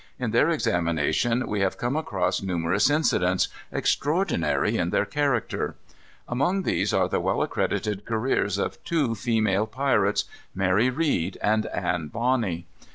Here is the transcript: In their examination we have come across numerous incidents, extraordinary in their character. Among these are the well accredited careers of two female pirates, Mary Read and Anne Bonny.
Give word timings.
In 0.17 0.31
their 0.31 0.49
examination 0.49 1.45
we 1.45 1.59
have 1.61 1.77
come 1.77 1.95
across 1.95 2.41
numerous 2.41 2.89
incidents, 2.89 3.49
extraordinary 3.71 4.75
in 4.75 4.89
their 4.89 5.05
character. 5.05 5.75
Among 6.27 6.63
these 6.63 6.91
are 6.91 7.07
the 7.07 7.19
well 7.19 7.43
accredited 7.43 8.03
careers 8.05 8.57
of 8.57 8.83
two 8.83 9.13
female 9.13 9.67
pirates, 9.67 10.25
Mary 10.55 10.89
Read 10.89 11.37
and 11.43 11.67
Anne 11.67 12.07
Bonny. 12.07 12.65